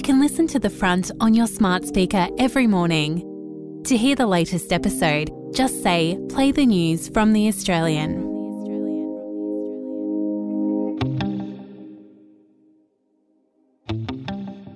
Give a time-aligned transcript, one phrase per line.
[0.00, 3.20] You can listen to The Front on your smart speaker every morning.
[3.84, 8.22] To hear the latest episode, just say, Play the news from The Australian.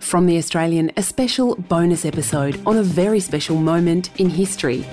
[0.00, 4.84] From The Australian, a special bonus episode on a very special moment in history.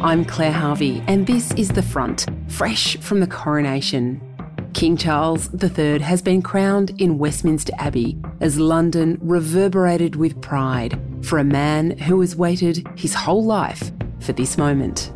[0.00, 4.27] I'm Claire Harvey, and this is The Front, fresh from the coronation.
[4.74, 11.38] King Charles III has been crowned in Westminster Abbey as London reverberated with pride for
[11.38, 15.10] a man who has waited his whole life for this moment.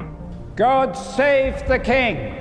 [0.57, 2.35] God save the King!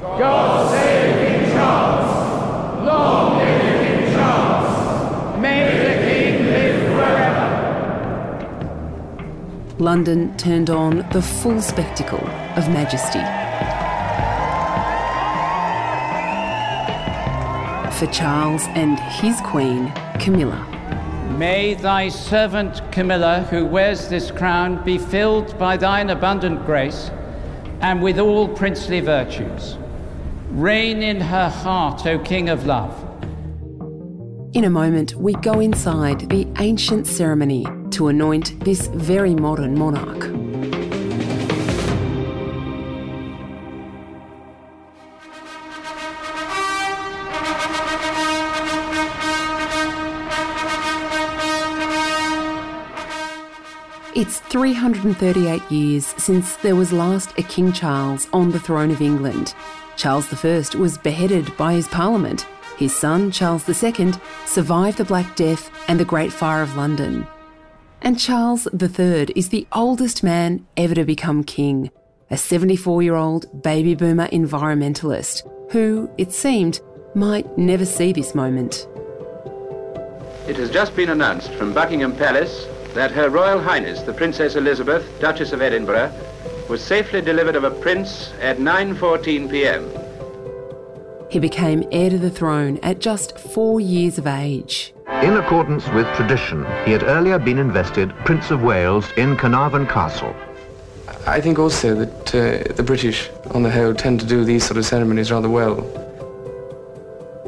[0.00, 2.86] God save King Charles!
[2.86, 5.40] Long live King Charles!
[5.40, 7.46] May the King live forever!
[9.78, 13.39] London turned on the full spectacle of majesty.
[18.00, 20.66] For Charles and his queen, Camilla.
[21.36, 27.10] May thy servant Camilla, who wears this crown, be filled by thine abundant grace
[27.82, 29.76] and with all princely virtues.
[30.48, 32.94] Reign in her heart, O King of love.
[34.54, 40.39] In a moment, we go inside the ancient ceremony to anoint this very modern monarch.
[54.20, 59.54] It's 338 years since there was last a King Charles on the throne of England.
[59.96, 62.46] Charles I was beheaded by his parliament.
[62.76, 64.12] His son, Charles II,
[64.44, 67.26] survived the Black Death and the Great Fire of London.
[68.02, 71.90] And Charles III is the oldest man ever to become king,
[72.30, 76.82] a 74 year old baby boomer environmentalist who, it seemed,
[77.14, 78.86] might never see this moment.
[80.46, 85.04] It has just been announced from Buckingham Palace that Her Royal Highness, the Princess Elizabeth,
[85.20, 86.12] Duchess of Edinburgh,
[86.68, 89.90] was safely delivered of a prince at 9.14 p.m.
[91.30, 94.92] He became heir to the throne at just four years of age.
[95.22, 100.34] In accordance with tradition, he had earlier been invested Prince of Wales in Caernarfon Castle.
[101.26, 104.78] I think also that uh, the British, on the whole, tend to do these sort
[104.78, 105.86] of ceremonies rather well.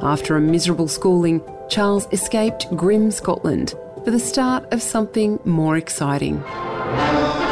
[0.03, 3.75] After a miserable schooling, Charles escaped grim Scotland
[4.05, 6.43] for the start of something more exciting.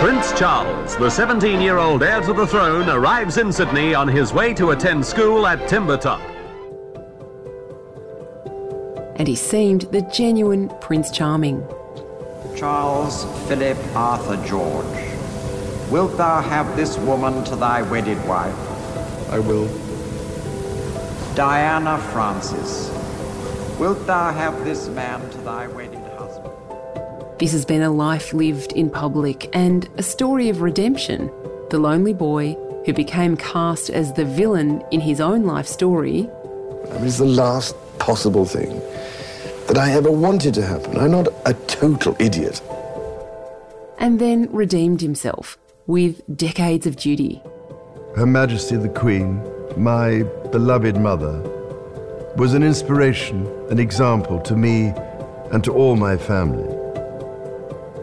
[0.00, 4.32] Prince Charles, the 17 year old heir to the throne, arrives in Sydney on his
[4.32, 6.20] way to attend school at Timbertop.
[9.16, 11.62] And he seemed the genuine Prince Charming.
[12.56, 14.86] Charles Philip Arthur George,
[15.90, 18.56] wilt thou have this woman to thy wedded wife?
[19.30, 19.68] I will.
[21.34, 22.90] Diana Frances,
[23.78, 25.89] wilt thou have this man to thy wedded husband?
[27.40, 31.30] This has been a life lived in public and a story of redemption.
[31.70, 32.52] The lonely boy
[32.84, 36.28] who became cast as the villain in his own life story.
[36.84, 38.78] It was the last possible thing
[39.68, 40.98] that I ever wanted to happen.
[40.98, 42.60] I'm not a total idiot.
[43.96, 47.40] And then redeemed himself with decades of duty.
[48.16, 49.42] Her Majesty the Queen,
[49.78, 51.40] my beloved mother,
[52.36, 54.92] was an inspiration, an example to me
[55.52, 56.79] and to all my family.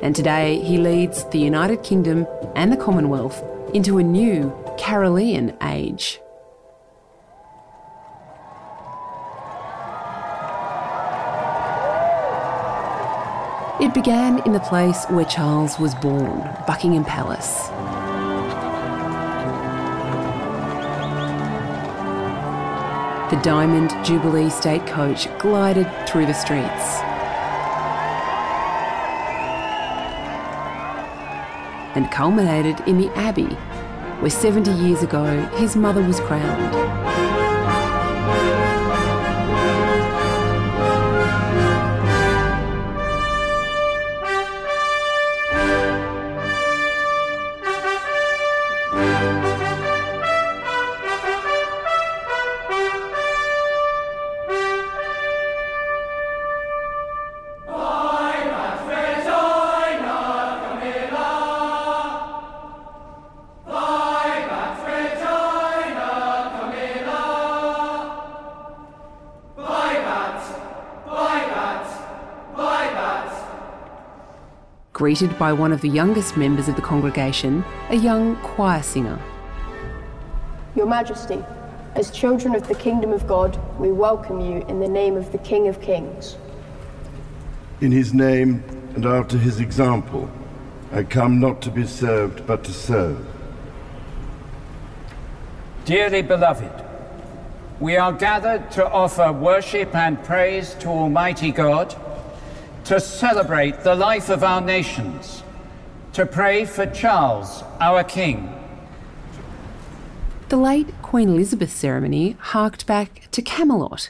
[0.02, 3.44] And today he leads the United Kingdom and the Commonwealth
[3.74, 6.20] into a new Carolean age.
[13.80, 17.68] It began in the place where Charles was born, Buckingham Palace.
[23.32, 27.17] The Diamond Jubilee State Coach glided through the streets.
[31.98, 33.56] And culminated in the Abbey,
[34.22, 35.26] where 70 years ago
[35.56, 37.07] his mother was crowned.
[75.08, 79.18] Greeted by one of the youngest members of the congregation, a young choir singer.
[80.76, 81.42] Your Majesty,
[81.96, 85.38] as children of the kingdom of God, we welcome you in the name of the
[85.38, 86.36] King of Kings.
[87.80, 88.62] In his name
[88.96, 90.30] and after his example,
[90.92, 93.26] I come not to be served, but to serve.
[95.86, 96.84] Dearly beloved,
[97.80, 101.96] we are gathered to offer worship and praise to Almighty God,
[102.88, 105.44] to celebrate the life of our nations,
[106.14, 108.50] to pray for Charles, our King.
[110.48, 114.10] The late Queen Elizabeth ceremony harked back to Camelot.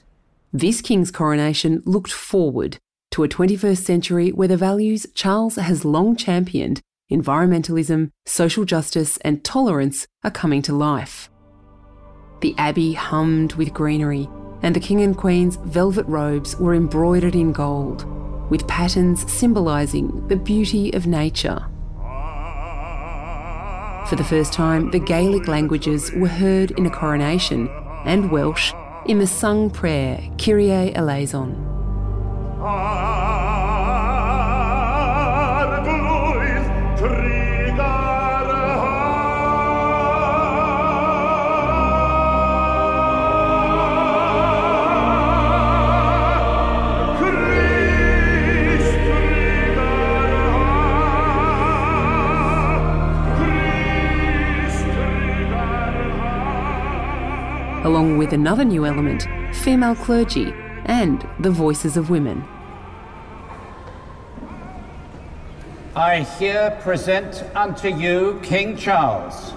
[0.54, 2.78] This king's coronation looked forward
[3.10, 6.80] to a 21st century where the values Charles has long championed,
[7.12, 11.32] environmentalism, social justice, and tolerance, are coming to life.
[12.42, 14.30] The abbey hummed with greenery,
[14.62, 18.06] and the king and queen's velvet robes were embroidered in gold,
[18.50, 21.66] with patterns symbolising the beauty of nature.
[24.08, 27.70] For the first time, the Gaelic languages were heard in a coronation,
[28.06, 28.72] and Welsh
[29.06, 31.56] in the sung prayer Kyrie eleison.
[57.88, 59.26] Along with another new element
[59.56, 60.54] female clergy
[60.86, 62.44] and the voices of women.
[65.96, 69.54] I here present unto you King Charles,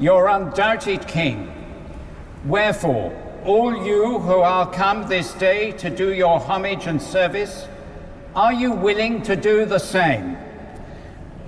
[0.00, 1.50] your undoubted king.
[2.44, 7.68] Wherefore, all you who are come this day to do your homage and service,
[8.34, 10.36] are you willing to do the same?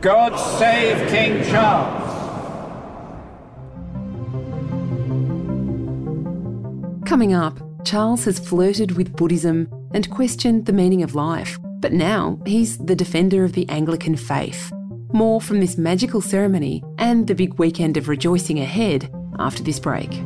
[0.01, 2.12] God save King Charles.
[7.13, 12.41] Coming up, Charles has flirted with Buddhism and questioned the meaning of life, but now
[12.47, 14.73] he's the defender of the Anglican faith.
[15.13, 20.23] More from this magical ceremony and the big weekend of rejoicing ahead after this break.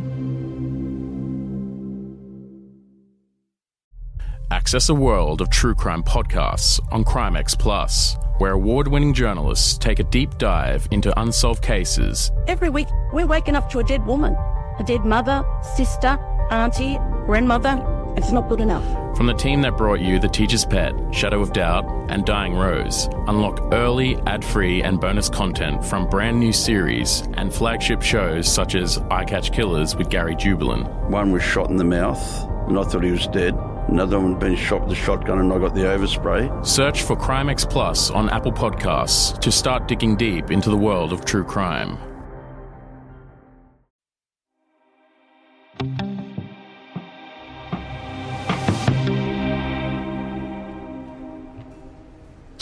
[4.53, 9.99] Access a world of true crime podcasts on Crimex Plus, where award winning journalists take
[9.99, 12.31] a deep dive into unsolved cases.
[12.47, 14.37] Every week, we're waking up to a dead woman,
[14.79, 15.45] a dead mother,
[15.75, 16.17] sister,
[16.51, 17.83] auntie, grandmother.
[18.17, 18.85] It's not good enough.
[19.17, 23.09] From the team that brought you The Teacher's Pet, Shadow of Doubt, and Dying Rose,
[23.27, 28.75] unlock early, ad free, and bonus content from brand new series and flagship shows such
[28.75, 31.11] as I Catch Killers with Gary Jubelin.
[31.11, 33.55] One was shot in the mouth, and I thought he was dead.
[33.89, 36.67] Another one had been shot with a shotgun, and I got the overspray.
[36.67, 41.25] Search for Crimex Plus on Apple Podcasts to start digging deep into the world of
[41.25, 41.99] true crime.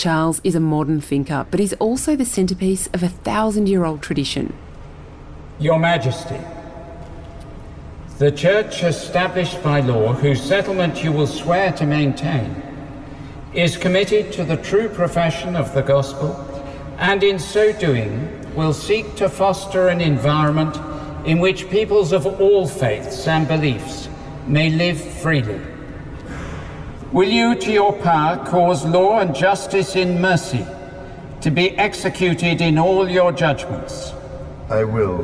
[0.05, 4.03] Charles is a modern thinker, but he's also the centrepiece of a thousand year old
[4.03, 4.53] tradition.
[5.59, 6.39] Your Majesty,
[8.19, 12.55] the Church established by law, whose settlement you will swear to maintain,
[13.55, 16.37] is committed to the true profession of the Gospel,
[16.99, 20.77] and in so doing will seek to foster an environment
[21.27, 24.11] in which peoples of all faiths and beliefs
[24.47, 25.74] may live freely.
[27.15, 30.67] Will you, to your power, cause law and justice in mercy
[31.43, 34.13] to be executed in all your judgments?
[34.69, 35.19] I will.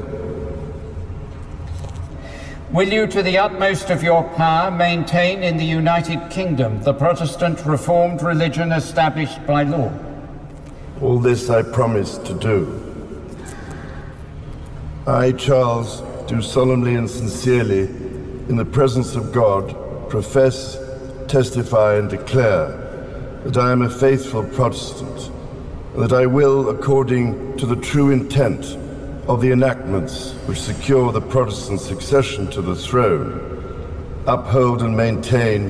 [2.70, 7.66] Will you, to the utmost of your power, maintain in the United Kingdom the Protestant
[7.66, 9.92] Reformed religion established by law?
[11.02, 12.87] All this I promise to do.
[15.09, 17.80] I, Charles, do solemnly and sincerely,
[18.49, 19.75] in the presence of God,
[20.09, 20.79] profess
[21.30, 22.66] testify and declare
[23.44, 25.30] that I am a faithful Protestant,
[25.94, 28.76] and that I will, according to the true intent
[29.28, 35.68] of the enactments which secure the Protestant succession to the throne, uphold and maintain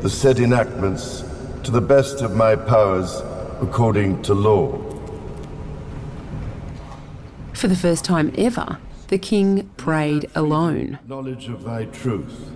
[0.00, 1.24] the said enactments
[1.64, 3.20] to the best of my powers
[3.60, 4.78] according to law.
[7.52, 11.00] For the first time ever, the king prayed alone.
[11.08, 12.52] Knowledge of thy truth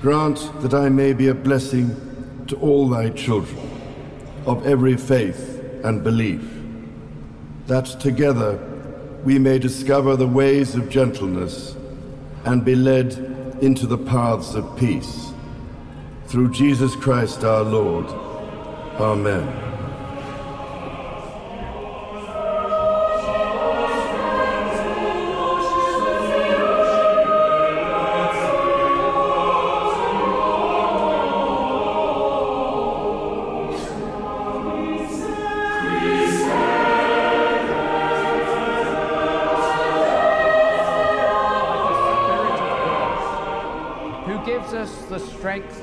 [0.00, 3.60] Grant that I may be a blessing to all thy children
[4.46, 6.42] of every faith and belief,
[7.66, 8.58] that together
[9.24, 11.76] we may discover the ways of gentleness
[12.46, 13.12] and be led
[13.60, 15.34] into the paths of peace.
[16.28, 18.06] Through Jesus Christ our Lord.
[18.98, 19.79] Amen.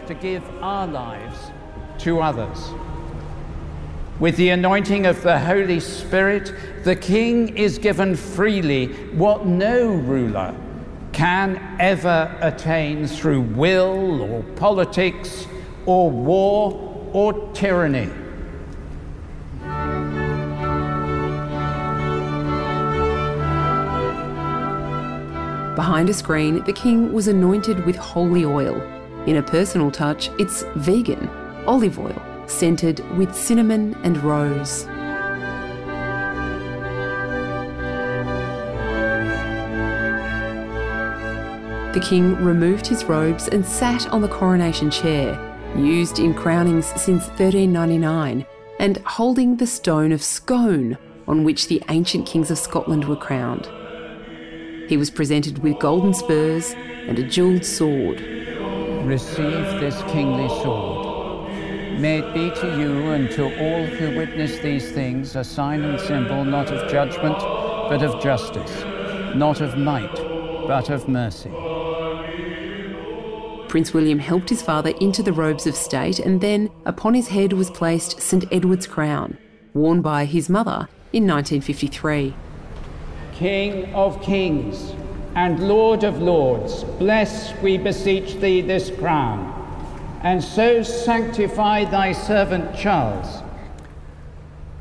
[0.07, 1.51] To give our lives
[1.99, 2.71] to others.
[4.19, 10.55] With the anointing of the Holy Spirit, the King is given freely what no ruler
[11.11, 15.45] can ever attain through will or politics
[15.85, 18.09] or war or tyranny.
[25.75, 28.96] Behind a screen, the king was anointed with holy oil.
[29.27, 31.27] In a personal touch, it's vegan,
[31.65, 34.85] olive oil, scented with cinnamon and rose.
[41.93, 45.37] The king removed his robes and sat on the coronation chair,
[45.75, 48.45] used in crownings since 1399,
[48.79, 53.67] and holding the stone of Scone on which the ancient kings of Scotland were crowned.
[54.87, 56.71] He was presented with golden spurs
[57.09, 58.21] and a jewelled sword.
[59.07, 61.49] Receive this kingly sword.
[61.97, 65.97] May it be to you and to all who witness these things a sign and
[65.97, 68.83] symbol not of judgment, but of justice,
[69.33, 70.13] not of might,
[70.67, 71.53] but of mercy.
[73.69, 77.53] Prince William helped his father into the robes of state, and then upon his head
[77.53, 79.37] was placed St Edward's crown,
[79.73, 82.35] worn by his mother in 1953.
[83.31, 84.93] King of kings
[85.37, 89.53] and Lord of lords, bless, we beseech thee, this crown,
[90.23, 93.43] and so sanctify thy servant Charles.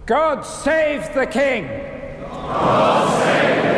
[0.06, 1.66] God save the king!
[2.30, 3.74] God save the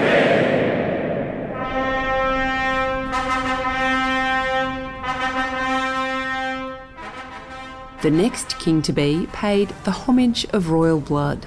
[7.89, 8.03] king!
[8.03, 11.45] The next king to be paid the homage of royal blood.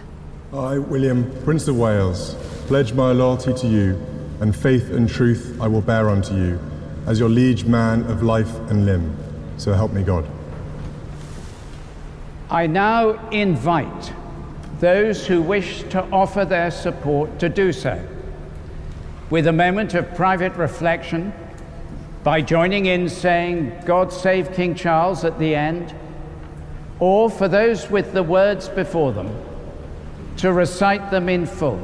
[0.51, 2.35] I, William, Prince of Wales,
[2.67, 4.10] pledge my loyalty to you,
[4.41, 6.59] and faith and truth I will bear unto you,
[7.05, 9.15] as your liege man of life and limb.
[9.57, 10.27] So help me God.
[12.49, 14.13] I now invite
[14.79, 18.03] those who wish to offer their support to do so,
[19.29, 21.31] with a moment of private reflection,
[22.23, 25.93] by joining in saying, God save King Charles at the end,
[26.99, 29.33] or for those with the words before them,
[30.37, 31.79] to recite them in full.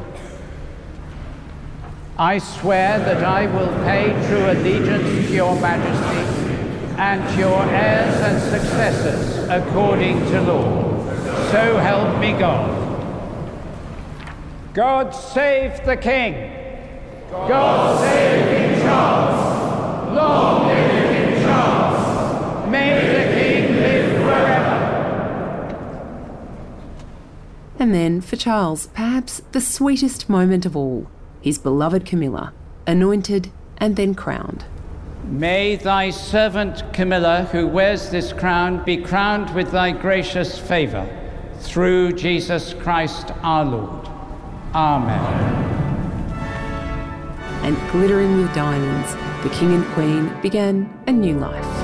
[2.19, 6.47] I swear that I will pay true allegiance to your majesty
[6.97, 10.97] and to your heirs and successors according to law.
[11.51, 12.73] So help me God.
[14.73, 16.53] God save the king.
[17.29, 20.15] God save King Charles.
[20.15, 22.71] Long live King Charles.
[22.71, 24.75] May the king live forever.
[27.77, 31.05] And then, for Charles, perhaps the sweetest moment of all
[31.47, 32.53] his beloved Camilla,
[32.85, 34.65] anointed and then crowned.
[35.23, 41.07] May thy servant Camilla, who wears this crown, be crowned with thy gracious favour,
[41.59, 44.07] through Jesus Christ our Lord.
[44.75, 45.63] Amen.
[47.63, 51.76] And glittering with diamonds, the king and queen began a new life.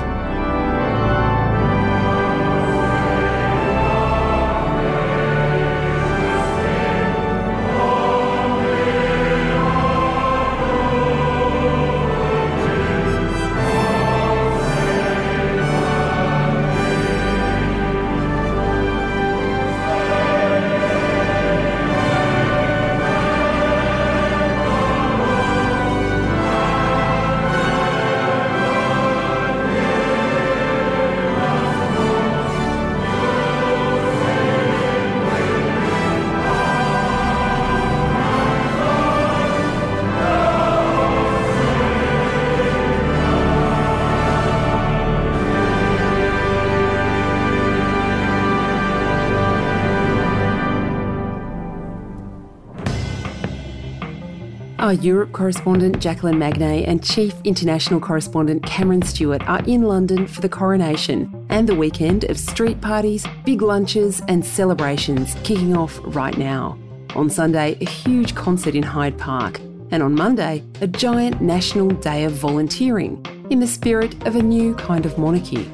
[54.84, 60.42] Our Europe correspondent Jacqueline Magnay and Chief International Correspondent Cameron Stewart are in London for
[60.42, 66.36] the coronation and the weekend of street parties, big lunches, and celebrations kicking off right
[66.36, 66.78] now.
[67.14, 69.58] On Sunday, a huge concert in Hyde Park,
[69.90, 74.74] and on Monday, a giant National Day of Volunteering in the spirit of a new
[74.74, 75.66] kind of monarchy.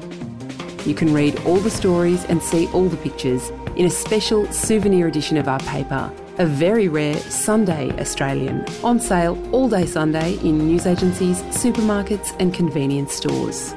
[0.85, 5.07] You can read all the stories and see all the pictures in a special souvenir
[5.07, 10.61] edition of our paper, a very rare Sunday Australian, on sale all day Sunday in
[10.61, 13.73] newsagencies, supermarkets, and convenience stores.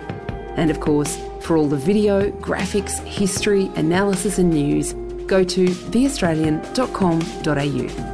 [0.57, 4.95] And of course, for all the video, graphics, history, analysis, and news,
[5.27, 8.14] go to theaustralian.com.au.